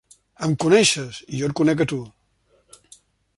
[0.45, 2.01] Em coneixes, i jo et conec a tu.